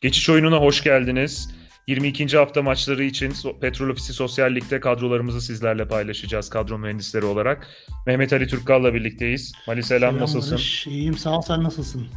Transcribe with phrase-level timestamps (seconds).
[0.00, 1.54] Geçiş oyununa hoş geldiniz.
[1.86, 2.36] 22.
[2.36, 7.68] hafta maçları için Petrol Ofisi Sosyal Lig'de kadrolarımızı sizlerle paylaşacağız kadro mühendisleri olarak.
[8.06, 9.52] Mehmet Ali Türkkal'la birlikteyiz.
[9.66, 10.52] Ali selam, selam nasılsın?
[10.52, 10.86] Barış.
[10.86, 12.08] İyiyim sağ ol sen nasılsın?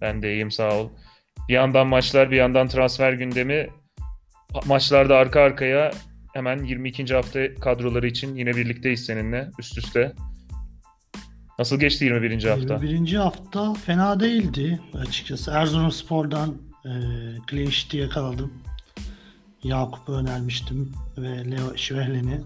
[0.00, 0.90] Ben de iyiyim sağ ol.
[1.48, 3.68] Bir yandan maçlar bir yandan transfer gündemi.
[4.66, 5.90] Maçlarda arka arkaya
[6.34, 7.14] hemen 22.
[7.14, 10.12] hafta kadroları için yine birlikteyiz seninle üst üste.
[11.58, 12.44] Nasıl geçti 21.
[12.44, 12.74] hafta?
[12.74, 13.12] 21.
[13.12, 15.50] hafta fena değildi açıkçası.
[15.50, 16.90] Erzurumspor'dan e,
[17.50, 18.52] clean sheet'i yakaladım.
[19.62, 22.40] Yakup'u önermiştim ve Leo Şvehlen'i.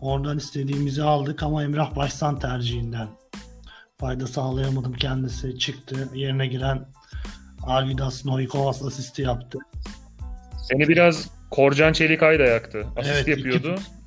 [0.00, 3.08] Oradan istediğimizi aldık ama Emrah Başsan tercihinden
[3.98, 5.58] fayda sağlayamadım kendisi.
[5.58, 6.08] Çıktı.
[6.14, 6.86] Yerine giren
[7.62, 9.58] Alvidas Noikovas asisti yaptı.
[10.68, 12.86] Seni biraz Korcan Çelikay da yaktı.
[12.96, 13.72] Asist evet, yapıyordu.
[13.72, 13.99] Iki,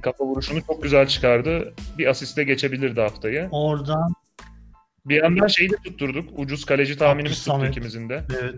[0.00, 1.74] bir kafa vuruşunu çok güzel çıkardı.
[1.98, 3.48] Bir asiste geçebilirdi haftayı.
[3.50, 4.14] Oradan
[5.06, 6.38] bir yandan şeyi de tutturduk.
[6.38, 8.24] Ucuz kaleci tahminimiz tuttu ikimizin de.
[8.40, 8.54] Evet.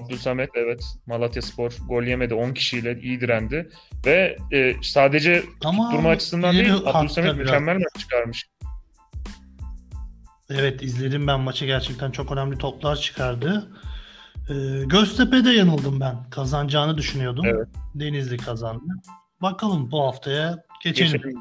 [0.00, 3.70] Abdülsamet evet Malatya Spor gol yemedi 10 kişiyle iyi direndi
[4.06, 8.48] ve e, sadece Ama tutturma açısından değil Abdülsamet mükemmel maç çıkarmış.
[10.50, 13.68] Evet izledim ben maçı gerçekten çok önemli toplar çıkardı.
[14.50, 16.30] Ee, Göztepe'de yanıldım ben.
[16.30, 17.44] Kazanacağını düşünüyordum.
[17.46, 17.68] Evet.
[17.94, 18.84] Denizli kazandı.
[19.42, 21.12] Bakalım bu haftaya geçelim.
[21.12, 21.40] geçelim.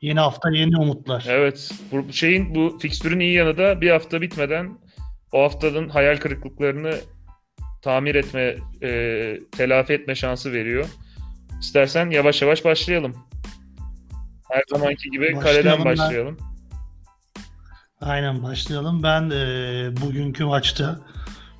[0.00, 1.24] Yeni hafta yeni umutlar.
[1.28, 1.70] Evet.
[1.92, 4.78] Bu şeyin bu fikstürün iyi yanı da bir hafta bitmeden
[5.32, 6.94] o haftanın hayal kırıklıklarını
[7.82, 10.88] tamir etme, e, telafi etme şansı veriyor.
[11.60, 13.16] İstersen yavaş yavaş başlayalım.
[14.50, 16.38] Her zamanki gibi başlayalım kaleden başlayalım.
[16.40, 18.06] Ben.
[18.06, 19.02] Aynen başlayalım.
[19.02, 21.00] Ben e, bugünkü maçta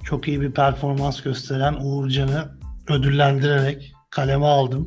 [0.04, 4.86] çok iyi bir performans gösteren Uğurcan'ı ödüllendirerek kaleme aldım.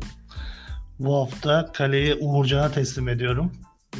[0.99, 3.51] Bu hafta kaleyi Uğurcan'a teslim ediyorum.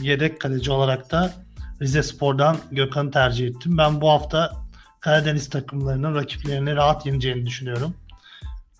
[0.01, 1.33] Yedek kaleci olarak da
[1.81, 3.77] Rize Spor'dan Gökhan'ı tercih ettim.
[3.77, 4.65] Ben bu hafta
[4.99, 7.95] Karadeniz takımlarının rakiplerini rahat yeneceğini düşünüyorum.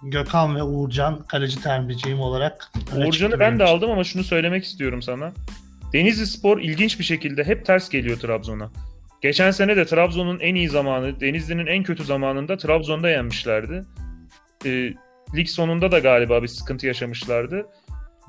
[0.04, 2.72] Gökhan ve Uğurcan kaleci tercihim olarak.
[2.96, 5.34] Uğurcan'ı ben de aldım ama şunu söylemek istiyorum sana.
[5.94, 8.72] Denizli Spor ilginç bir şekilde hep ters geliyor Trabzon'a.
[9.22, 13.84] Geçen sene de Trabzon'un en iyi zamanı, Denizli'nin en kötü zamanında Trabzon'da yenmişlerdi.
[14.66, 14.94] E,
[15.36, 17.66] lig sonunda da galiba bir sıkıntı yaşamışlardı.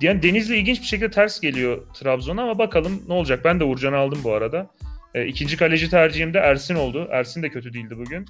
[0.00, 3.44] Yani Denizli ilginç bir şekilde ters geliyor Trabzon'a ama bakalım ne olacak.
[3.44, 4.70] Ben de Uğurcan'ı aldım bu arada.
[5.14, 7.08] E, ikinci kaleci tercihim de Ersin oldu.
[7.10, 8.26] Ersin de kötü değildi bugün.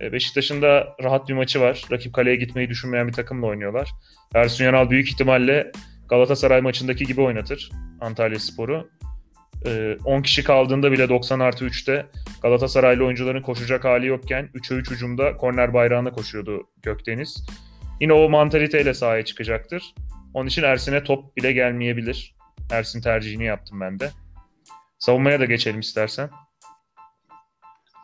[0.00, 1.82] E, Beşiktaş'ın da rahat bir maçı var.
[1.92, 3.90] Rakip kaleye gitmeyi düşünmeyen bir takımla oynuyorlar.
[4.34, 5.72] Ersun Yanal büyük ihtimalle
[6.08, 8.88] Galatasaray maçındaki gibi oynatır Antalya Sporu.
[9.66, 12.06] E, 10 kişi kaldığında bile 90 artı 3'te
[12.42, 17.46] Galatasaraylı oyuncuların koşacak hali yokken 3'e 3 hücumda korner bayrağına koşuyordu Gökdeniz.
[18.00, 19.94] Yine o mantaliteyle sahaya çıkacaktır.
[20.34, 22.34] Onun için Ersin'e top bile gelmeyebilir.
[22.70, 24.10] Ersin tercihini yaptım ben de.
[24.98, 26.30] Savunmaya da geçelim istersen.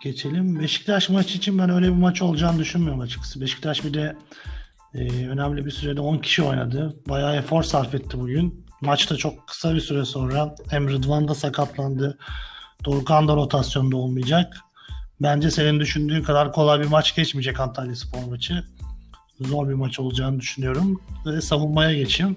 [0.03, 0.61] Geçelim.
[0.61, 3.41] Beşiktaş maçı için ben öyle bir maç olacağını düşünmüyorum açıkçası.
[3.41, 4.17] Beşiktaş bir de
[4.95, 6.97] e, önemli bir sürede 10 kişi oynadı.
[7.09, 8.67] Bayağı efor sarf etti bugün.
[8.81, 12.19] Maçta çok kısa bir süre sonra hem Rıdvan da sakatlandı.
[12.85, 14.57] Dorukhan da rotasyonda olmayacak.
[15.23, 18.65] Bence senin düşündüğün kadar kolay bir maç geçmeyecek Antalya Spor maçı
[19.41, 21.03] zor bir maç olacağını düşünüyorum.
[21.27, 22.37] Ve savunmaya geçeyim.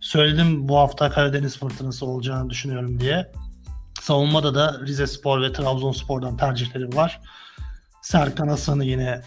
[0.00, 3.32] Söyledim bu hafta Karadeniz fırtınası olacağını düşünüyorum diye.
[4.00, 7.20] Savunmada da Rize Spor ve Trabzonspor'dan tercihleri var.
[8.02, 9.20] Serkan Hasan'ı yine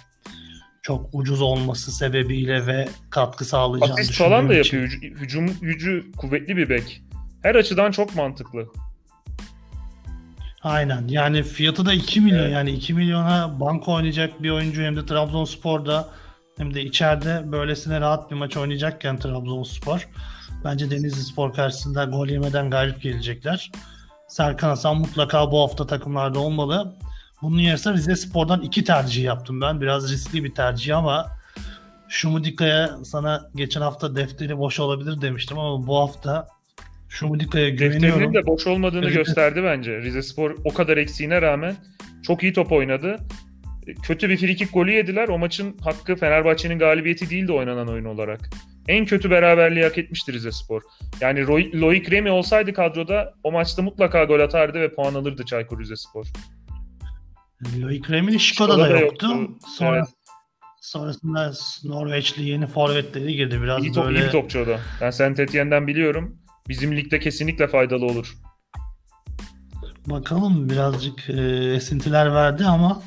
[0.82, 4.88] çok ucuz olması sebebiyle ve katkı sağlayacağını Asist falan da yapıyor.
[5.02, 7.02] Hücum gücü kuvvetli bir bek.
[7.42, 8.66] Her açıdan çok mantıklı.
[10.64, 11.08] Aynen.
[11.08, 12.40] Yani fiyatı da 2 milyon.
[12.40, 12.54] Evet.
[12.54, 16.10] Yani 2 milyona banka oynayacak bir oyuncu hem de Trabzonspor'da
[16.58, 20.08] hem de içeride böylesine rahat bir maç oynayacakken Trabzonspor
[20.64, 23.72] bence Denizli Spor karşısında gol yemeden galip gelecekler.
[24.28, 26.96] Serkan Hasan mutlaka bu hafta takımlarda olmalı.
[27.42, 29.82] Bunun yerine Rize Spor'dan iki tercih yaptım ben.
[29.82, 31.28] Biraz riskli bir tercih ama
[32.10, 36.48] Şumudika'ya sana geçen hafta defteri boş olabilir demiştim ama bu hafta
[37.10, 38.20] Şumudika'ya güveniyorum.
[38.20, 40.02] Defterinin de boş olmadığını gösterdi bence.
[40.02, 41.76] Rize Spor o kadar eksiğine rağmen
[42.24, 43.18] çok iyi top oynadı
[44.04, 45.28] kötü bir frikik golü yediler.
[45.28, 48.50] O maçın hakkı Fenerbahçe'nin galibiyeti değildi oynanan oyun olarak.
[48.88, 50.82] En kötü beraberliği hak etmiştir Rize Spor.
[51.22, 51.48] Yani
[51.82, 56.26] Loic Remy olsaydı kadroda o maçta mutlaka gol atardı ve puan alırdı Çaykur Rizespor.
[57.82, 59.28] Loic Remy'nin Şiko'da da, yoktu.
[59.28, 59.58] yoktu.
[59.78, 60.08] Sonra evet.
[60.82, 61.54] Sonrasında
[61.84, 64.20] Norveçli yeni forvetleri girdi biraz iyi top, böyle.
[64.20, 64.80] İyi topçu o da.
[65.02, 66.38] Ben Saint Etienne'den biliyorum.
[66.68, 68.34] Bizim ligde kesinlikle faydalı olur.
[70.08, 71.42] Bakalım birazcık e,
[71.76, 73.02] esintiler verdi ama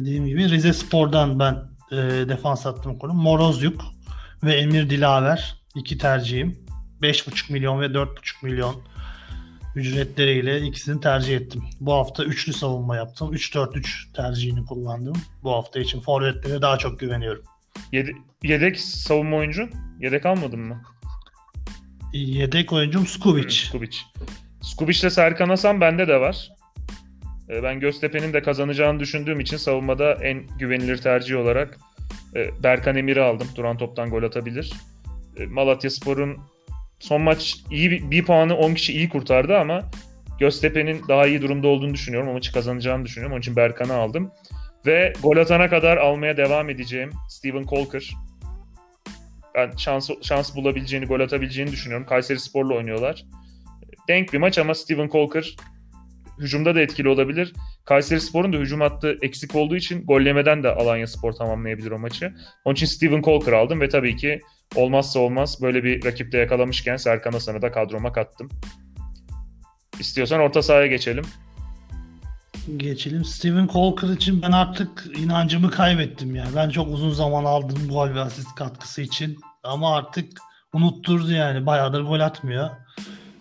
[0.00, 1.54] dediğim gibi Rize Spor'dan ben
[1.92, 1.96] e,
[2.28, 3.12] defans attım konu.
[3.12, 3.84] Morozyuk
[4.42, 6.64] ve Emir Dilaver iki tercihim.
[7.02, 8.08] 5,5 milyon ve 4,5
[8.42, 8.82] milyon
[9.74, 11.64] ücretleriyle ikisini tercih ettim.
[11.80, 13.32] Bu hafta üçlü savunma yaptım.
[13.32, 15.16] 3-4-3 tercihini kullandım.
[15.42, 17.44] Bu hafta için forvetlere daha çok güveniyorum.
[17.92, 19.68] Yede- yedek savunma oyuncu?
[20.00, 20.82] Yedek almadın mı?
[22.12, 23.42] Yedek oyuncum Skubic.
[23.42, 23.98] Hmm, Skubic.
[24.62, 26.48] Skubic'le Serkan Hasan bende de var.
[27.48, 31.78] Ee, Ben Göztepe'nin de kazanacağını düşündüğüm için savunmada en güvenilir tercih olarak
[32.36, 33.48] e, Berkan Emir'i aldım.
[33.56, 34.72] Duran toptan gol atabilir.
[35.36, 36.38] E, Malatya Spor'un
[36.98, 39.90] son maç iyi bir, bir puanı 10 kişi iyi kurtardı ama
[40.40, 42.28] Göztepe'nin daha iyi durumda olduğunu düşünüyorum.
[42.28, 43.32] O maçı kazanacağını düşünüyorum.
[43.32, 44.30] Onun için Berkan'ı aldım.
[44.86, 48.14] Ve gol atana kadar almaya devam edeceğim Steven Colker.
[49.54, 52.06] Ben şans, şans bulabileceğini, gol atabileceğini düşünüyorum.
[52.06, 53.24] Kayseri Spor'la oynuyorlar.
[54.08, 55.56] Denk bir maç ama Steven Colker
[56.38, 57.52] hücumda da etkili olabilir.
[57.84, 62.34] Kayseri Spor'un da hücum hattı eksik olduğu için gollemeden de Alanya Spor tamamlayabilir o maçı.
[62.64, 64.40] Onun için Steven Colker aldım ve tabii ki
[64.76, 68.48] olmazsa olmaz böyle bir rakiple yakalamışken Serkan Hasan'ı da kadroma kattım.
[70.00, 71.24] İstiyorsan orta sahaya geçelim.
[72.76, 73.24] Geçelim.
[73.24, 76.56] Steven Colker için ben artık inancımı kaybettim yani.
[76.56, 79.38] Ben çok uzun zaman aldım gol ve asist katkısı için.
[79.62, 80.38] Ama artık
[80.72, 81.66] unutturdu yani.
[81.66, 82.70] Bayağıdır gol atmıyor.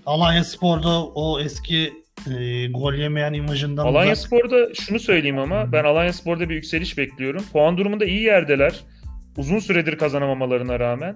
[0.05, 4.25] Alanya Spor'da o eski e, gol yemeyen imajından Alanya uzak.
[4.25, 7.43] Spor'da şunu söyleyeyim ama ben Alanya Spor'da bir yükseliş bekliyorum.
[7.53, 8.83] Puan durumunda iyi yerdeler.
[9.37, 11.15] Uzun süredir kazanamamalarına rağmen.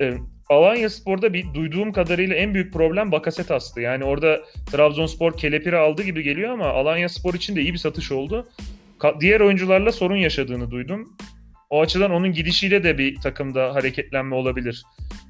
[0.00, 0.14] Ee,
[0.50, 3.80] Alanya Spor'da bir duyduğum kadarıyla en büyük problem Bakasetas'tı.
[3.80, 4.40] Yani orada
[4.72, 8.48] Trabzonspor kelepiri aldı gibi geliyor ama Alanya Spor için de iyi bir satış oldu.
[8.98, 11.16] Ka- diğer oyuncularla sorun yaşadığını duydum.
[11.70, 14.84] O açıdan onun gidişiyle de bir takımda hareketlenme olabilir.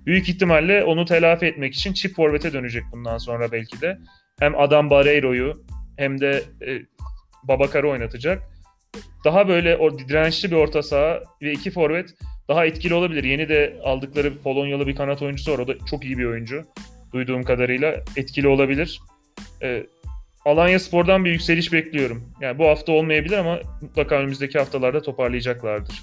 [0.06, 3.98] Büyük ihtimalle onu telafi etmek için çift forvete dönecek bundan sonra belki de.
[4.40, 5.52] Hem Adam Barreiro'yu
[5.96, 6.82] hem de e,
[7.42, 8.42] Babakar'ı oynatacak.
[9.24, 12.14] Daha böyle o dirençli bir orta saha ve iki forvet
[12.48, 13.24] daha etkili olabilir.
[13.24, 15.58] Yeni de aldıkları Polonyalı bir kanat oyuncusu var.
[15.58, 16.62] O da çok iyi bir oyuncu.
[17.12, 19.00] Duyduğum kadarıyla etkili olabilir.
[19.62, 19.86] Ee,
[20.44, 22.32] Alanya Spor'dan bir yükseliş bekliyorum.
[22.40, 26.02] Yani bu hafta olmayabilir ama mutlaka önümüzdeki haftalarda toparlayacaklardır.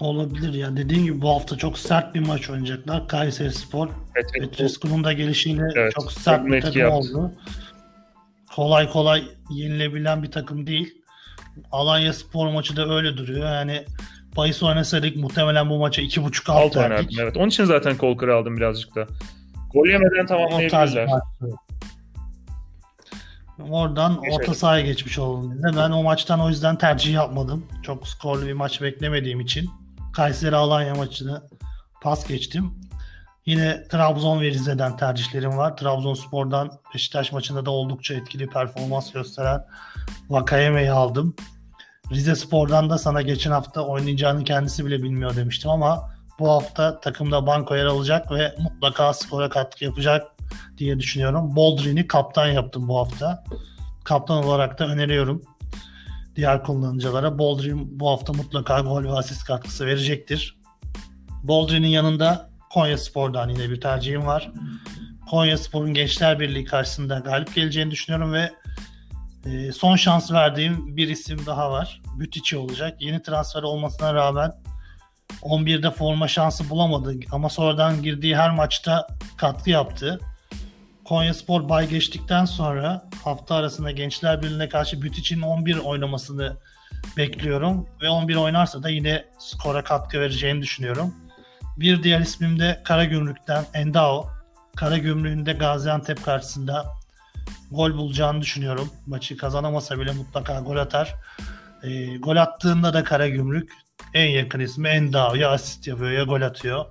[0.00, 0.76] Olabilir ya.
[0.76, 3.08] Dediğim gibi bu hafta çok sert bir maç oynayacaklar.
[3.08, 3.88] Kayseri Spor.
[4.14, 6.96] Petrescu Petrescu'nun da gelişiyle Evet, çok sert bir takım yaptı.
[6.96, 7.32] oldu.
[8.56, 10.94] Kolay kolay yenilebilen bir takım değil.
[11.72, 13.46] Alanya Spor maçı da öyle duruyor.
[13.52, 13.84] Yani
[14.36, 17.18] bahis oynasaydık muhtemelen bu maça 2.5 alt alt verdik.
[17.20, 17.36] Evet.
[17.36, 19.06] Onun için zaten Kolker'ı aldım birazcık da.
[19.74, 21.08] Gol yemeden tamamlayabilirler.
[23.70, 24.40] Oradan Geçelim.
[24.40, 25.52] orta sahaya geçmiş oldum.
[25.54, 25.76] biz de.
[25.76, 27.66] Ben o maçtan o yüzden tercih yapmadım.
[27.82, 29.70] Çok skorlu bir maç beklemediğim için.
[30.12, 31.42] Kayseri Alanya maçını
[32.02, 32.74] pas geçtim.
[33.46, 35.76] Yine Trabzon ve Rize'den tercihlerim var.
[35.76, 39.64] Trabzonspor'dan Beşiktaş maçında da oldukça etkili performans gösteren
[40.30, 41.36] Vakayeme'yi aldım.
[42.10, 47.46] Rize Spor'dan da sana geçen hafta oynayacağını kendisi bile bilmiyor demiştim ama bu hafta takımda
[47.46, 50.26] banko yer alacak ve mutlaka skora katkı yapacak
[50.78, 51.56] diye düşünüyorum.
[51.56, 53.44] Boldrin'i kaptan yaptım bu hafta.
[54.04, 55.42] Kaptan olarak da öneriyorum
[56.36, 57.38] diğer kullanıcılara.
[57.38, 60.56] Boldrin bu hafta mutlaka gol ve asist katkısı verecektir.
[61.42, 64.52] Boldrin'in yanında Konya Spor'dan yine bir tercihim var.
[65.30, 68.52] Konya Spor'un Gençler Birliği karşısında galip geleceğini düşünüyorum ve
[69.46, 72.02] e, son şans verdiğim bir isim daha var.
[72.18, 73.02] Bütüçi olacak.
[73.02, 74.52] Yeni transfer olmasına rağmen
[75.42, 79.06] 11'de forma şansı bulamadı ama sonradan girdiği her maçta
[79.36, 80.20] katkı yaptı.
[81.12, 86.56] Konya Spor bay geçtikten sonra hafta arasında Gençler Birliği'ne karşı Bütüç'in 11 oynamasını
[87.16, 87.88] bekliyorum.
[88.02, 91.14] Ve 11 oynarsa da yine skora katkı vereceğini düşünüyorum.
[91.76, 94.28] Bir diğer ismim de Karagümrük'ten Endao.
[94.76, 96.86] Karagümrük'ün de Gaziantep karşısında
[97.70, 98.90] gol bulacağını düşünüyorum.
[99.06, 101.14] Maçı kazanamasa bile mutlaka gol atar.
[101.82, 103.72] E, gol attığında da Karagümrük
[104.14, 105.34] en yakın ismi Endao.
[105.34, 106.84] Ya asist yapıyor ya gol atıyor.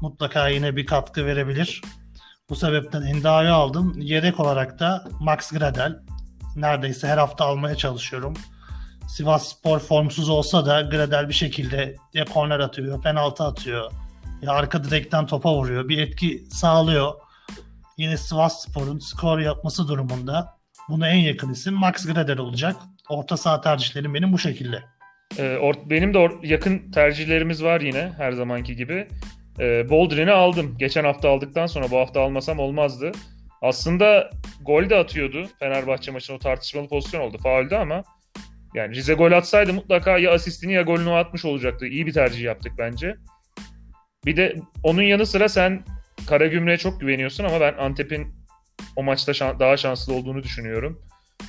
[0.00, 1.82] Mutlaka yine bir katkı verebilir.
[2.50, 3.94] Bu sebepten Endao'yu aldım.
[3.96, 6.00] Yedek olarak da Max Gradel.
[6.56, 8.34] Neredeyse her hafta almaya çalışıyorum.
[9.08, 13.92] Sivas Spor formsuz olsa da Gradel bir şekilde ya korner atıyor, penaltı atıyor,
[14.42, 15.88] ya arka direkten topa vuruyor.
[15.88, 17.12] Bir etki sağlıyor.
[17.98, 20.56] Yine Sivas Spor'un skor yapması durumunda
[20.88, 22.76] buna en yakın isim Max Gradel olacak.
[23.08, 24.82] Orta saha tercihlerim benim bu şekilde.
[25.38, 29.08] Ee, benim de yakın tercihlerimiz var yine her zamanki gibi.
[29.60, 30.76] Ee, Boldrin'i aldım.
[30.78, 33.12] Geçen hafta aldıktan sonra bu hafta almasam olmazdı.
[33.62, 34.30] Aslında
[34.62, 35.48] gol de atıyordu.
[35.58, 37.38] Fenerbahçe maçında o tartışmalı pozisyon oldu.
[37.38, 38.04] Fauldü ama
[38.74, 41.86] yani Rize gol atsaydı mutlaka ya asistini ya golünü atmış olacaktı.
[41.86, 43.14] İyi bir tercih yaptık bence.
[44.26, 45.84] Bir de onun yanı sıra sen
[46.28, 48.34] Karagümrük'e çok güveniyorsun ama ben Antep'in
[48.96, 51.02] o maçta şan- daha şanslı olduğunu düşünüyorum.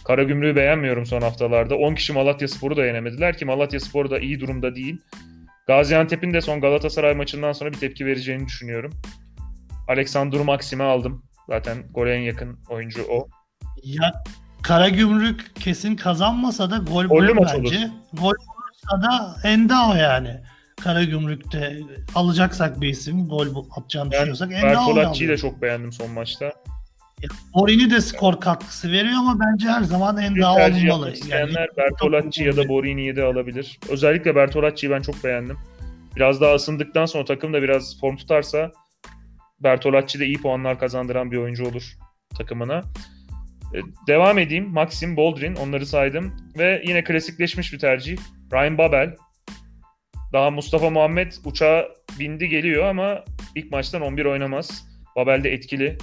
[0.06, 1.76] Karagümrük'ü beğenmiyorum son haftalarda.
[1.76, 5.02] 10 kişi Malatya Spor'u da yenemediler ki Malatya Spor da iyi durumda değil.
[5.68, 8.94] Gaziantep'in de son Galatasaray maçından sonra bir tepki vereceğini düşünüyorum.
[9.88, 11.24] Alexander Maxim'i aldım.
[11.50, 13.28] Zaten gole en yakın oyuncu o.
[13.84, 14.24] Ya
[14.64, 17.90] Karagümrük kesin kazanmasa da gol bulur bence.
[18.14, 20.42] Gol olursa da Endao yani.
[20.82, 21.80] Karagümrük'te
[22.16, 26.54] alacaksak bir isim gol atacağını Ben düşünüyorsak Endao Bertolacci'yi de çok beğendim son maçta.
[27.54, 31.12] Borini de skor katkısı veriyor ama bence her zaman Endao tercih olmalı.
[31.12, 33.80] isteyenler Bertolacci ya da Borini'yi de alabilir.
[33.90, 35.58] Özellikle Bertolacci'yi ben çok beğendim.
[36.16, 38.72] Biraz daha ısındıktan sonra takım da biraz form tutarsa
[39.60, 41.98] Bertolacci de iyi puanlar kazandıran bir oyuncu olur
[42.38, 42.82] takımına.
[43.74, 44.70] E, Devam edeyim.
[44.70, 46.34] Maxim, Boldrin onları saydım.
[46.58, 48.18] Ve yine klasikleşmiş bir tercih.
[48.54, 49.16] Ryan Babel.
[50.34, 51.86] Daha Mustafa Muhammed uçağa
[52.20, 53.24] bindi geliyor ama
[53.56, 54.86] ilk maçtan 11 oynamaz.
[55.16, 55.98] Babel de etkili.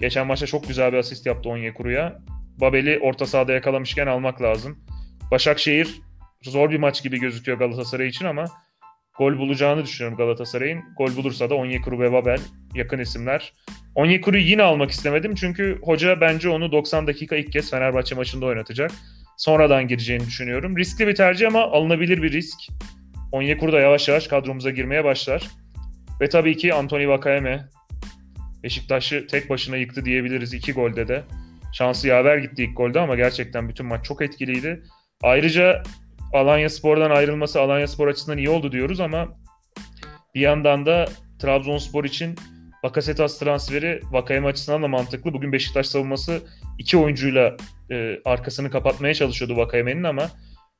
[0.00, 2.18] Geçen maçta çok güzel bir asist yaptı Onyekuru'ya.
[2.60, 4.78] Babel'i orta sahada yakalamışken almak lazım.
[5.30, 6.00] Başakşehir
[6.42, 8.44] zor bir maç gibi gözüküyor Galatasaray için ama
[9.18, 10.82] gol bulacağını düşünüyorum Galatasaray'ın.
[10.96, 12.40] Gol bulursa da Onyekuru ve Babel
[12.74, 13.52] yakın isimler.
[13.94, 18.90] Onyekuru'yu yine almak istemedim çünkü hoca bence onu 90 dakika ilk kez Fenerbahçe maçında oynatacak.
[19.36, 20.76] Sonradan gireceğini düşünüyorum.
[20.76, 22.58] Riskli bir tercih ama alınabilir bir risk.
[23.32, 25.48] Onyekuru da yavaş yavaş kadromuza girmeye başlar.
[26.20, 27.68] Ve tabii ki Anthony Vakayeme.
[28.68, 31.22] Beşiktaş'ı tek başına yıktı diyebiliriz iki golde de.
[31.72, 34.82] Şansı yaver gitti ilk golde ama gerçekten bütün maç çok etkiliydi.
[35.22, 35.82] Ayrıca
[36.32, 39.28] Alanya Spor'dan ayrılması Alanya Spor açısından iyi oldu diyoruz ama
[40.34, 41.06] bir yandan da
[41.38, 42.34] Trabzonspor için
[42.82, 45.32] Bakasetas transferi Vakayeme açısından da mantıklı.
[45.32, 46.40] Bugün Beşiktaş savunması
[46.78, 47.56] iki oyuncuyla
[47.90, 50.30] e, arkasını kapatmaya çalışıyordu Vakayeme'nin ama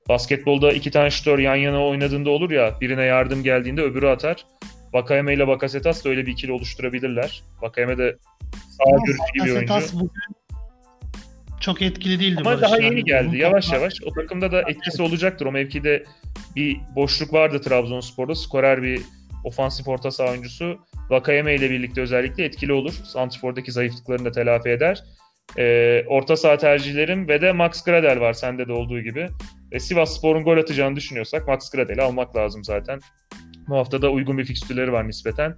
[0.09, 4.47] basketbolda iki tane şutör yan yana oynadığında olur ya birine yardım geldiğinde öbürü atar.
[4.93, 7.43] Vakayeme ile Bakasetas da öyle bir ikili oluşturabilirler.
[7.63, 8.17] Vakayeme de
[8.53, 9.99] sağ görüşü gibi bir oyuncu.
[9.99, 10.11] Bugün
[11.61, 12.41] çok etkili değildi.
[12.41, 12.85] Ama Barış daha yani.
[12.85, 13.37] yeni geldi.
[13.39, 13.95] Yavaş yavaş.
[14.05, 15.47] O takımda da etkisi olacaktır.
[15.47, 16.05] O mevkide
[16.57, 18.35] bir boşluk vardı Trabzonspor'da.
[18.35, 19.01] Skorer bir
[19.45, 20.79] ofansif orta saha oyuncusu.
[21.11, 22.93] Vakayeme ile birlikte özellikle etkili olur.
[22.93, 25.05] Santrfor'daki zayıflıklarını da telafi eder.
[25.59, 29.29] Ee, orta saha tercihlerim ve de Max Gradel var sende de olduğu gibi.
[29.73, 33.01] E, Sivas Spor'un gol atacağını düşünüyorsak Max Gradel'i almak lazım zaten.
[33.69, 35.57] Bu hafta da uygun bir fikstürleri var nispeten.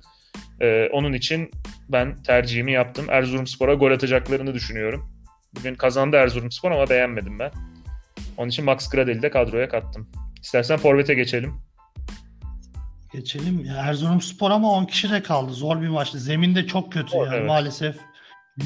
[0.60, 1.50] Ee, onun için
[1.88, 3.06] ben tercihimi yaptım.
[3.10, 5.10] Erzurumspor'a gol atacaklarını düşünüyorum.
[5.54, 7.50] Bugün kazandı Erzurumspor ama beğenmedim ben.
[8.36, 10.10] Onun için Max Gradel'i de kadroya kattım.
[10.42, 11.54] İstersen Forvet'e geçelim.
[13.12, 13.64] Geçelim.
[13.64, 15.52] Ya Erzurumspor ama 10 kişi de kaldı.
[15.52, 16.18] Zor bir maçtı.
[16.18, 17.48] Zemin de çok kötü Zor, yani evet.
[17.48, 17.96] maalesef.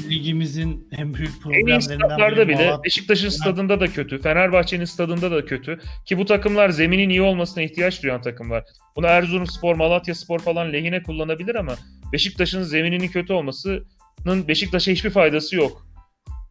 [0.09, 5.31] Ligimizin en büyük En problemlerinden stadlarda biri bile Malat- Beşiktaş'ın stadında da kötü, Fenerbahçe'nin stadında
[5.31, 5.79] da kötü.
[6.05, 8.63] Ki bu takımlar zeminin iyi olmasına ihtiyaç duyan takımlar.
[8.95, 11.75] Bunu Erzurumspor, Malatyaspor falan lehine kullanabilir ama
[12.13, 15.87] Beşiktaş'ın zemininin kötü olmasının Beşiktaş'a hiçbir faydası yok.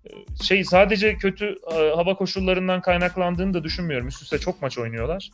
[0.06, 4.08] Ee, Şey sadece kötü e, hava koşullarından kaynaklandığını da düşünmüyorum.
[4.08, 5.30] Üst üste çok maç oynuyorlar.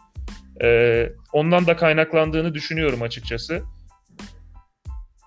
[0.62, 3.62] Ee, ondan da kaynaklandığını düşünüyorum açıkçası.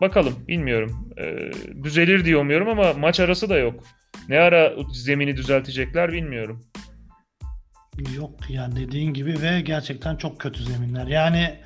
[0.01, 1.09] Bakalım bilmiyorum.
[1.17, 1.51] Ee,
[1.83, 3.83] düzelir diye umuyorum ama maç arası da yok.
[4.29, 6.65] Ne ara zemini düzeltecekler bilmiyorum.
[8.15, 11.07] Yok yani dediğin gibi ve gerçekten çok kötü zeminler.
[11.07, 11.59] Yani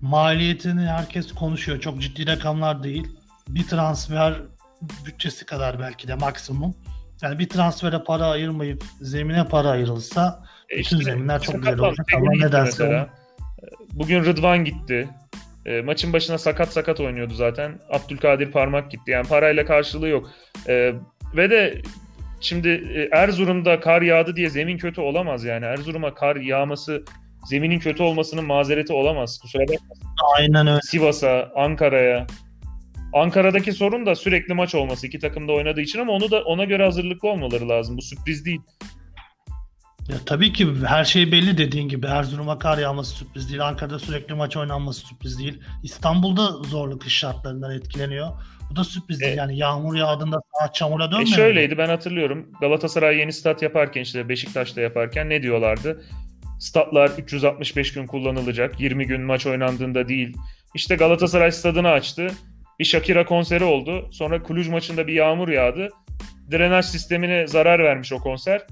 [0.00, 1.80] maliyetini herkes konuşuyor.
[1.80, 3.06] Çok ciddi rakamlar değil.
[3.48, 4.34] Bir transfer
[5.06, 6.74] bütçesi kadar belki de maksimum.
[7.22, 12.06] Yani bir transfere para ayırmayıp zemine para ayrılsa E bütün işte zeminler çok güzel olacak
[12.16, 13.08] ama nedense mesela.
[13.92, 15.08] Bugün Rıdvan gitti.
[15.66, 17.80] E, maçın başına sakat sakat oynuyordu zaten.
[17.90, 19.10] Abdülkadir Parmak gitti.
[19.10, 20.30] Yani parayla karşılığı yok.
[20.68, 20.92] E,
[21.36, 21.82] ve de
[22.40, 25.64] şimdi e, Erzurum'da kar yağdı diye zemin kötü olamaz yani.
[25.64, 27.04] Erzurum'a kar yağması
[27.48, 29.38] zeminin kötü olmasının mazereti olamaz.
[29.42, 29.94] Kusura bakma.
[30.36, 30.80] aynen öyle.
[30.82, 32.26] Sivas'a, Ankara'ya.
[33.12, 36.64] Ankara'daki sorun da sürekli maç olması iki takım da oynadığı için ama onu da ona
[36.64, 37.96] göre hazırlıklı olmaları lazım.
[37.96, 38.60] Bu sürpriz değil.
[40.08, 42.06] Ya tabii ki her şey belli dediğin gibi.
[42.06, 43.66] Erzurum'a kar yağması sürpriz değil.
[43.68, 45.60] Ankara'da sürekli maç oynanması sürpriz değil.
[45.82, 48.28] İstanbul'da zorlu kış şartlarından etkileniyor.
[48.70, 49.32] Bu da sürpriz değil.
[49.32, 51.28] E- Yani yağmur yağdığında sağa çamura E dönmüyor.
[51.28, 51.34] mu?
[51.34, 52.46] şöyleydi ben hatırlıyorum.
[52.60, 56.04] Galatasaray yeni stat yaparken işte Beşiktaş'ta yaparken ne diyorlardı?
[56.60, 58.80] Statlar 365 gün kullanılacak.
[58.80, 60.36] 20 gün maç oynandığında değil.
[60.74, 62.26] İşte Galatasaray stadını açtı.
[62.78, 64.08] Bir Shakira konseri oldu.
[64.12, 65.88] Sonra Cluj maçında bir yağmur yağdı.
[66.52, 68.62] Drenaj sistemine zarar vermiş o konser.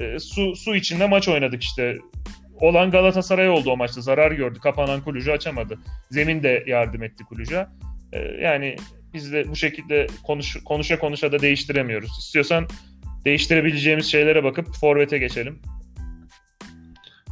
[0.00, 1.98] E, su su içinde maç oynadık işte.
[2.60, 4.00] Olan Galatasaray oldu o maçta.
[4.00, 4.58] Zarar gördü.
[4.62, 5.78] Kapanan Kulücü açamadı.
[6.10, 7.66] Zemin de yardım etti Kulücü'ye.
[8.12, 8.76] E, yani
[9.14, 12.18] biz de bu şekilde konuş, konuşa konuşa da değiştiremiyoruz.
[12.18, 12.68] İstiyorsan
[13.24, 15.58] değiştirebileceğimiz şeylere bakıp forvete geçelim.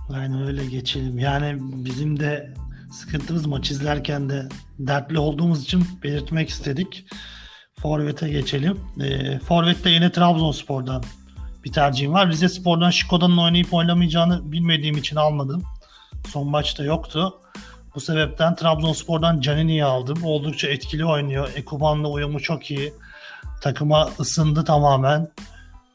[0.08, 1.18] Aynen öyle geçelim.
[1.18, 2.54] Yani bizim de
[2.92, 7.06] sıkıntımız maç izlerken de dertli olduğumuz için belirtmek istedik.
[7.82, 8.80] Forvet'e geçelim.
[9.04, 11.02] Ee, Forvet'te yine Trabzonspor'dan
[11.66, 12.28] bir tercihim var.
[12.28, 15.62] Rize Spor'dan Şiko'danın oynayıp oynamayacağını bilmediğim için almadım.
[16.28, 17.40] Son maçta yoktu.
[17.94, 20.24] Bu sebepten Trabzonspor'dan Canini'yi aldım.
[20.24, 21.52] Oldukça etkili oynuyor.
[21.56, 22.92] Ekuban'la uyumu çok iyi.
[23.62, 25.28] takıma ısındı tamamen.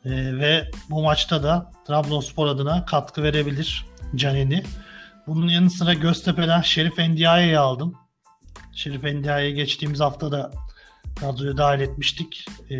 [0.05, 3.85] E, ve bu maçta da Trabzonspor adına katkı verebilir
[4.15, 4.63] Canini.
[5.27, 7.95] Bunun yanı sıra Göztepe'den Şerif Endiaye'yi aldım.
[8.73, 10.51] Şerif Endiaye'yi geçtiğimiz hafta da
[11.19, 12.45] kadroya dahil etmiştik.
[12.69, 12.75] Ee,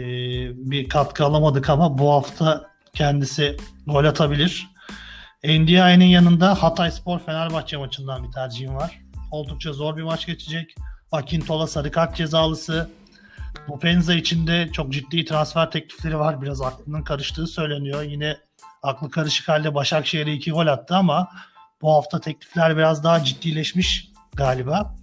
[0.71, 3.57] bir katkı alamadık ama bu hafta kendisi
[3.87, 4.67] gol atabilir.
[5.43, 9.01] Endiaye'nin yanında Hatay Spor Fenerbahçe maçından bir tercihim var.
[9.31, 10.75] Oldukça zor bir maç geçecek.
[11.11, 12.89] Akintola sarı kart cezalısı.
[13.67, 16.41] Bu Penza için de çok ciddi transfer teklifleri var.
[16.41, 18.03] Biraz aklının karıştığı söyleniyor.
[18.03, 18.37] Yine
[18.83, 21.27] aklı karışık halde Başakşehir'e iki gol attı ama
[21.81, 24.95] bu hafta teklifler biraz daha ciddileşmiş galiba.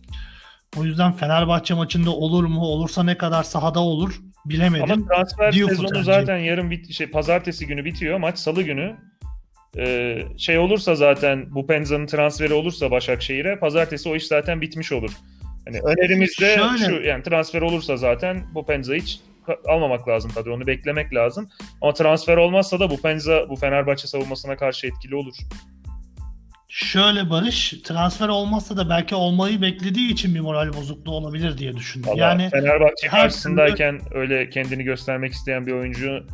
[0.76, 2.61] O yüzden Fenerbahçe maçında olur mu?
[2.61, 4.92] Olursa ne kadar sahada olur bilemedim.
[4.92, 8.18] Ama transfer Diouf'u sezonu tercih zaten yarın bit şey pazartesi günü bitiyor.
[8.18, 8.97] Maç salı günü.
[9.76, 15.11] Ee, şey olursa zaten bu Penza'nın transferi olursa Başakşehir'e pazartesi o iş zaten bitmiş olur.
[15.64, 16.85] Hani önerimiz de Şöyle.
[16.85, 19.21] şu yani transfer olursa zaten bu Penza'yı hiç
[19.66, 20.54] almamak lazım kadro.
[20.54, 21.49] Onu beklemek lazım.
[21.80, 25.35] Ama transfer olmazsa da bu Penza bu Fenerbahçe savunmasına karşı etkili olur.
[26.68, 32.10] Şöyle Barış, transfer olmazsa da belki olmayı beklediği için bir moral bozukluğu olabilir diye düşündüm.
[32.10, 36.26] Valla yani Fenerbahçe karşısındayken öyle kendini göstermek isteyen bir oyuncu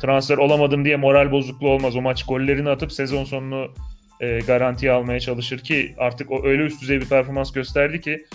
[0.00, 1.96] transfer olamadım diye moral bozukluğu olmaz.
[1.96, 3.74] O maç gollerini atıp sezon sonunu
[4.20, 8.26] e, garantiye almaya çalışır ki artık o öyle üst düzey bir performans gösterdi ki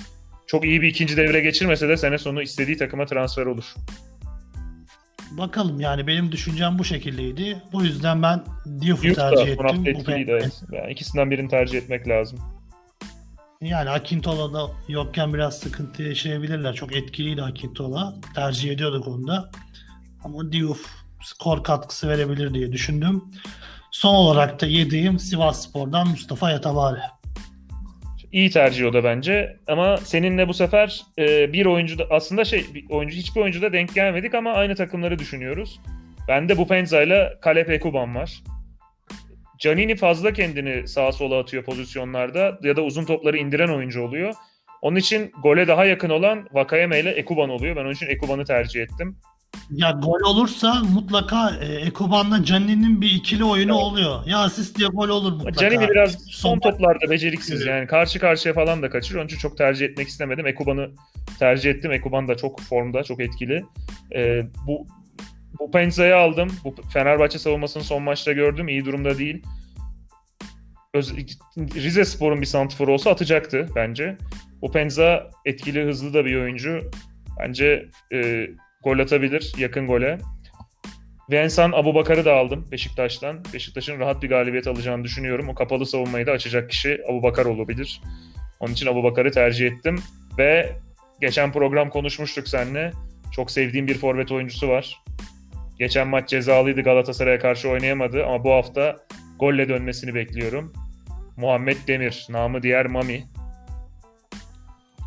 [0.48, 3.66] çok iyi bir ikinci devre geçirmese de sene sonu istediği takıma transfer olur.
[5.32, 7.62] Bakalım yani benim düşüncem bu şekildeydi.
[7.74, 8.44] Bu yüzden ben
[8.82, 10.04] Diouf'u tercih son hafta ettim.
[10.04, 10.52] Bu ben-.
[10.78, 12.40] Yani ikisinden birini tercih etmek lazım.
[13.62, 16.74] Yani Akintola da yokken biraz sıkıntı yaşayabilirler.
[16.74, 18.16] Çok etkiliydi Akintola.
[18.36, 19.50] Tercih ediyorduk onu da.
[20.24, 20.86] Ama Diouf
[21.24, 23.24] skor katkısı verebilir diye düşündüm.
[23.92, 27.00] Son olarak da yediğim Sivas Spor'dan Mustafa Yatabari.
[28.32, 29.58] İyi tercih o da bence.
[29.68, 33.96] Ama seninle bu sefer e, bir oyuncu da aslında şey bir oyuncu hiçbir oyuncuda denk
[33.96, 35.80] gelmedik ama aynı takımları düşünüyoruz.
[36.28, 38.44] Bende bu Penza ile Kalep Ekuban var.
[39.60, 44.34] Canini fazla kendini sağa sola atıyor pozisyonlarda ya da uzun topları indiren oyuncu oluyor.
[44.82, 47.76] Onun için gole daha yakın olan Vakayeme ile Ekuban oluyor.
[47.76, 49.18] Ben onun için Ekuban'ı tercih ettim.
[49.72, 53.84] Ya gol olursa mutlaka e, Ekuban'la Canini'nin bir ikili oyunu Evet.
[53.84, 54.26] oluyor.
[54.26, 55.60] Ya asist ya gol olur mutlaka.
[55.60, 59.22] Canini biraz son Son- toplarda beceriksiz yani karşı karşıya falan da kaçırıyor.
[59.22, 60.48] Onun için çok tercih etmek istemedim.
[60.48, 60.90] Ekuban'ı
[61.40, 61.92] tercih ettim.
[61.92, 63.66] Ekuban da çok formda, çok etkili.
[64.16, 64.88] Ee, bu
[65.60, 66.50] bu Penza'yı aldım.
[66.64, 68.68] Bu Fenerbahçe savunmasını son maçta gördüm.
[68.68, 69.44] İyi durumda değil.
[70.94, 71.14] Öz,
[71.58, 74.18] Rize Spor'un bir santrforu olsa atacaktı bence.
[74.62, 76.92] Bu Penza etkili, hızlı da bir oyuncu.
[77.40, 78.48] Bence e,
[78.88, 80.18] gol atabilir yakın gole.
[81.32, 83.44] Vincent Abubakar'ı da aldım Beşiktaş'tan.
[83.54, 85.50] Beşiktaş'ın rahat bir galibiyet alacağını düşünüyorum.
[85.50, 88.02] O kapalı savunmayı da açacak kişi Abubakar olabilir.
[88.60, 90.00] Onun için Abubakar'ı tercih ettim.
[90.38, 90.76] Ve
[91.22, 92.92] geçen program konuşmuştuk seninle.
[93.32, 95.04] Çok sevdiğim bir forvet oyuncusu var.
[95.80, 98.96] Geçen maç cezalıydı Galatasaray'a karşı oynayamadı ama bu hafta
[99.40, 100.74] golle dönmesini bekliyorum.
[101.38, 103.24] Muhammed Demir, namı diğer Mami.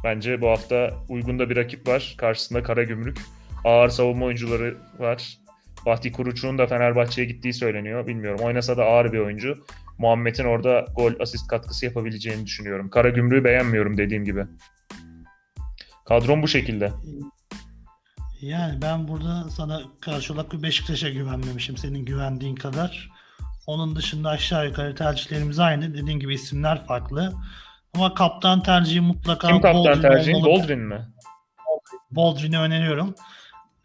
[0.05, 2.15] Bence bu hafta uygun da bir rakip var.
[2.19, 3.19] Karşısında Karagümrük.
[3.65, 5.39] Ağır savunma oyuncuları var.
[5.85, 8.07] Fatih Kuruç'un da Fenerbahçe'ye gittiği söyleniyor.
[8.07, 8.41] Bilmiyorum.
[8.43, 9.65] Oynasa da ağır bir oyuncu.
[9.99, 12.91] Muhammed'in orada gol asist katkısı yapabileceğini düşünüyorum.
[12.91, 14.45] Karagümrük'ü beğenmiyorum dediğim gibi.
[16.05, 16.93] Kadrom bu şekilde.
[18.41, 23.11] Yani ben burada sana karşı olarak bir Beşiktaş'a güvenmemişim senin güvendiğin kadar.
[23.67, 25.95] Onun dışında aşağı yukarı tercihlerimiz aynı.
[25.95, 27.33] Dediğin gibi isimler farklı.
[27.95, 30.35] Ama kaptan tercihi mutlaka Kim kaptan Boldrin tercihin?
[30.35, 30.51] olmalı.
[30.51, 31.09] Boldrin mi?
[32.11, 33.15] Boldrin'i öneriyorum.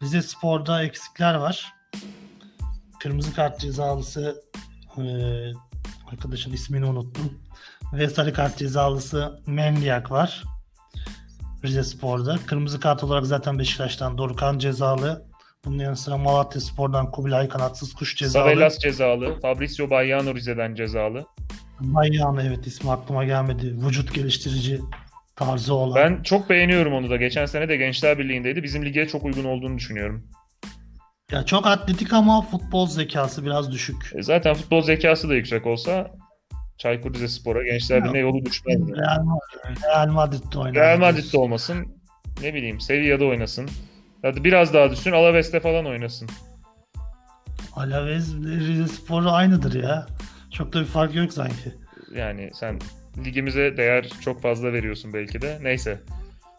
[0.02, 1.72] Rize Spor'da eksikler var.
[3.00, 4.42] Kırmızı kart cezalısı
[4.98, 5.52] eee,
[6.12, 7.32] arkadaşın ismini unuttum.
[7.92, 10.44] Ve sarı kart cezalısı Mendiak var.
[11.64, 12.38] Rize Spor'da.
[12.46, 15.26] Kırmızı kart olarak zaten Beşiktaş'tan Dorukan cezalı.
[15.64, 18.44] Bunun yanı sıra Malatya Spor'dan Kubilay Kanatsız Kuş cezalı.
[18.44, 19.40] Savelas cezalı.
[19.40, 21.26] Fabricio Bayyano Rize'den cezalı.
[21.80, 23.86] Bayyana evet ismi aklıma gelmedi.
[23.86, 24.80] Vücut geliştirici
[25.36, 25.94] tarzı olan.
[25.96, 27.16] Ben çok beğeniyorum onu da.
[27.16, 28.62] Geçen sene de Gençler Birliği'ndeydi.
[28.62, 30.28] Bizim lige çok uygun olduğunu düşünüyorum.
[31.30, 34.12] Ya çok atletik ama futbol zekası biraz düşük.
[34.14, 36.10] E zaten futbol zekası da yüksek olsa
[36.78, 38.80] Çaykur Rizespor'a Gençler Birliği'ne yolu düşmez.
[38.80, 38.96] yani.
[38.96, 40.74] Real, Madrid- Real Madrid'de oynar.
[40.74, 41.86] Real Madrid'de olmasın.
[42.42, 43.68] Ne bileyim Sevilla'da oynasın.
[44.22, 46.28] Hadi biraz daha düşsün Alaves'te falan oynasın.
[47.76, 50.06] Alaves Rize Spor'u aynıdır ya.
[50.50, 51.74] Çok da bir fark yok sanki.
[52.14, 52.78] Yani sen
[53.24, 55.58] ligimize değer çok fazla veriyorsun belki de.
[55.62, 56.00] Neyse.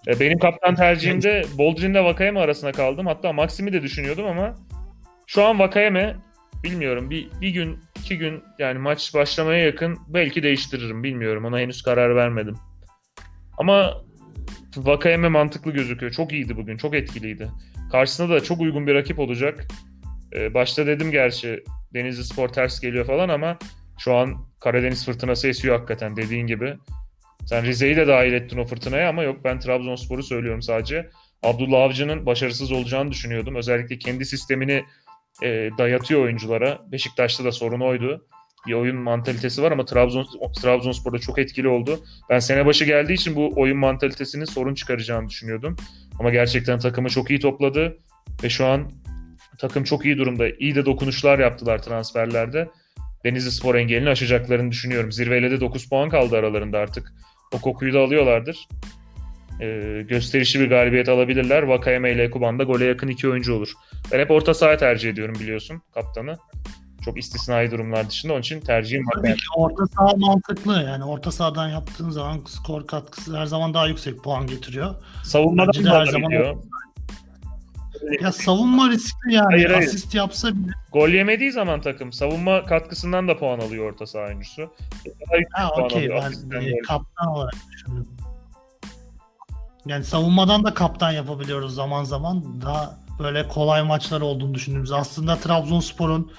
[0.08, 3.06] E, Benim kaptan tercihimde Boldrin'le Vakayeme arasında kaldım.
[3.06, 4.56] Hatta Maxim'i de düşünüyordum ama
[5.28, 6.16] şu an Vakayeme
[6.64, 11.46] bilmiyorum bir, bir gün iki gün yani maç başlamaya yakın belki değiştiririm bilmiyorum.
[11.46, 12.56] Ona henüz karar vermedim.
[13.58, 14.04] Ama
[14.78, 16.12] Vakayeme mantıklı gözüküyor.
[16.12, 16.78] Çok iyiydi bugün.
[16.78, 17.48] Çok etkiliydi.
[17.92, 19.68] Karşısında da çok uygun bir rakip olacak.
[20.34, 23.58] Ee, başta dedim gerçi Denizli Spor ters geliyor falan ama
[23.98, 26.78] şu an Karadeniz fırtınası esiyor hakikaten dediğin gibi.
[27.46, 31.10] Sen Rize'yi de dahil ettin o fırtınaya ama yok ben Trabzonspor'u söylüyorum sadece.
[31.44, 33.56] Abdullah Avcı'nın başarısız olacağını düşünüyordum.
[33.56, 34.84] Özellikle kendi sistemini
[35.44, 36.82] e, dayatıyor oyunculara.
[36.92, 38.26] Beşiktaş'ta da sorun oydu.
[38.68, 40.28] Bir oyun mantalitesi var ama Trabzon
[40.62, 42.00] Trabzonspor'da çok etkili oldu.
[42.30, 45.76] Ben sene başı geldiği için bu oyun mantalitesinin sorun çıkaracağını düşünüyordum.
[46.20, 47.98] Ama gerçekten takımı çok iyi topladı
[48.44, 48.92] ve şu an
[49.60, 50.50] takım çok iyi durumda.
[50.50, 52.70] İyi de dokunuşlar yaptılar transferlerde.
[53.28, 55.12] Denizli Spor engelini aşacaklarını düşünüyorum.
[55.12, 57.14] Zirveyle de 9 puan kaldı aralarında artık.
[57.54, 58.68] O kokuyu da alıyorlardır.
[59.62, 61.64] Ee, gösterişli bir galibiyet alabilirler.
[61.64, 63.74] Vakayeme ile Ekuban'da gole yakın iki oyuncu olur.
[64.12, 66.38] Ben hep orta saha tercih ediyorum biliyorsun kaptanı.
[67.06, 69.38] Çok istisnai durumlar dışında onun için tercihim Tabii Vakayeme.
[69.38, 70.84] ki orta saha mantıklı.
[70.88, 74.96] Yani orta sahadan yaptığın zaman skor katkısı her zaman daha yüksek puan getiriyor.
[75.24, 76.32] Savunmadan da her zaman.
[78.22, 79.46] Ya savunma riskli yani.
[79.52, 79.88] Hayır, hayır.
[79.88, 80.72] Asist yapsa bile.
[80.94, 84.74] Gol yemediği zaman takım savunma katkısından da puan alıyor orta saha oyuncusu.
[85.52, 86.10] Ha okey
[86.52, 88.08] ben e, kaptan olarak düşündüm.
[89.86, 92.62] Yani savunmadan da kaptan yapabiliyoruz zaman zaman.
[92.62, 94.92] Daha böyle kolay maçlar olduğunu düşündüğümüz.
[94.92, 96.32] Aslında Trabzonspor'un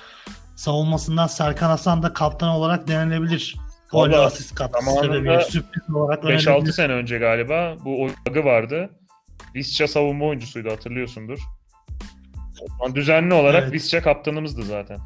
[0.56, 3.56] savunmasından Serkan Hasan da kaptan olarak denenebilir.
[3.90, 6.72] Gol asist katkısı sebebiyle sürpriz olarak 5-6 önerebilir.
[6.72, 8.90] sene önce galiba bu oyunu vardı.
[9.54, 11.38] Visca savunma oyuncusuydu hatırlıyorsundur.
[12.94, 13.72] Düzenli olarak Evet.
[13.72, 14.98] Visca kaptanımızdı zaten.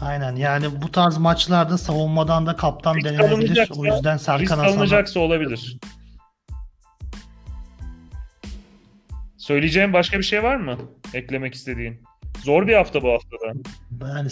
[0.00, 3.70] Aynen yani bu tarz maçlarda savunmadan da kaptan Risk denenebilir.
[3.76, 5.78] O yüzden Risk Serkan Hasan'a alınacaksa olabilir.
[9.36, 10.78] Söyleyeceğim başka bir şey var mı?
[11.14, 12.02] Eklemek istediğin.
[12.44, 13.46] Zor bir hafta bu haftada.
[14.16, 14.30] yani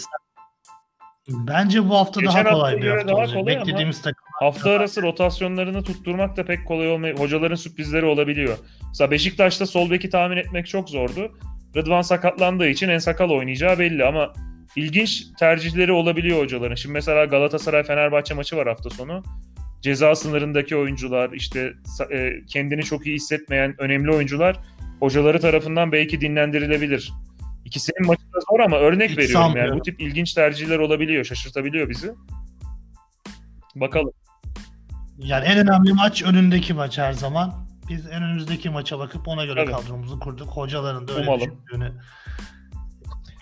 [1.29, 3.47] bence bu hafta Geçen daha kolay haftaya bir hafta olacak.
[3.47, 4.24] Beklediğimiz takım.
[4.39, 7.19] Hafta arası rotasyonlarını tutturmak da pek kolay olmuyor.
[7.19, 8.57] Hocaların sürprizleri olabiliyor.
[8.87, 11.31] Mesela Beşiktaş'ta sol beki tahmin etmek çok zordu.
[11.75, 14.33] Rıdvan sakatlandığı için en sakal oynayacağı belli ama
[14.75, 16.75] ilginç tercihleri olabiliyor hocaların.
[16.75, 19.23] Şimdi mesela Galatasaray Fenerbahçe maçı var hafta sonu.
[19.81, 21.73] Ceza sınırındaki oyuncular, işte
[22.11, 24.59] e, kendini çok iyi hissetmeyen önemli oyuncular
[24.99, 27.13] hocaları tarafından belki dinlendirilebilir.
[27.65, 31.89] İkisinin maçı da zor ama örnek Hiç veriyorum yani bu tip ilginç tercihler olabiliyor, şaşırtabiliyor
[31.89, 32.11] bizi.
[33.75, 34.13] Bakalım.
[35.17, 37.67] Yani en önemli maç önündeki maç her zaman.
[37.89, 39.75] Biz en önümüzdeki maça bakıp ona göre Tabii.
[39.75, 40.49] kadromuzu kurduk.
[40.49, 41.41] Hocaların da öyle Umalım.
[41.67, 41.91] düşündüğünü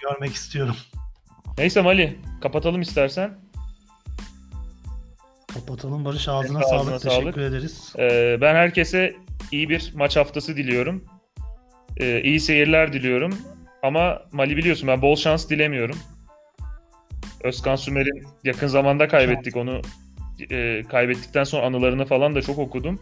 [0.02, 0.76] görmek istiyorum.
[1.58, 3.38] Neyse Mali, kapatalım istersen.
[5.54, 7.02] Kapatalım Barış ağzına Ağzına sağlık.
[7.02, 7.24] sağlık.
[7.24, 7.94] Teşekkür ederiz.
[8.00, 9.16] Ee, ben herkese
[9.52, 11.06] iyi bir maç haftası diliyorum.
[11.98, 13.38] Ee, iyi seyirler diliyorum.
[13.84, 15.98] Ama Mali biliyorsun ben bol şans dilemiyorum.
[17.44, 19.82] Özkan Sümer'in yakın zamanda kaybettik onu.
[20.52, 23.00] E, kaybettikten sonra anılarını falan da çok okudum.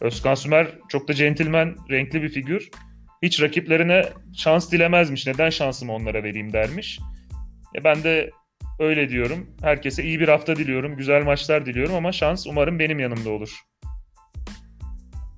[0.00, 2.70] Özkan Sümer çok da centilmen, renkli bir figür.
[3.22, 4.04] Hiç rakiplerine
[4.36, 5.26] şans dilemezmiş.
[5.26, 7.00] Neden şansımı onlara vereyim dermiş.
[7.76, 8.30] E, ben de
[8.78, 9.50] öyle diyorum.
[9.62, 10.96] Herkese iyi bir hafta diliyorum.
[10.96, 13.60] Güzel maçlar diliyorum ama şans umarım benim yanımda olur.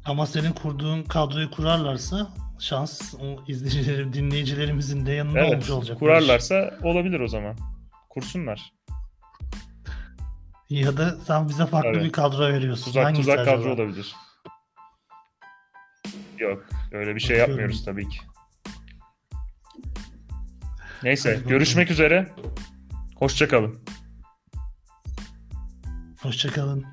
[0.04, 2.28] Ama senin kurduğun kadroyu kurarlarsa
[2.60, 3.14] şans
[3.48, 5.98] izleyicilerim, dinleyicilerimizin de yanında Evet, olmuş olacak.
[5.98, 7.56] kurarlarsa olabilir o zaman.
[8.10, 8.72] Kursunlar.
[10.72, 12.04] Ya da sen bize farklı Evet.
[12.04, 12.84] bir kadro veriyorsun.
[12.84, 13.56] Tuzak Hangisi tuzak acaba?
[13.56, 14.16] kadro olabilir.
[16.38, 17.50] Yok, öyle bir şey Bakıyorum.
[17.50, 18.18] yapmıyoruz tabii ki.
[21.02, 21.50] Neyse, Hadi bakalım.
[21.50, 22.32] görüşmek üzere.
[23.16, 23.78] Hoşça kalın.
[26.22, 26.84] Hoşçakalın.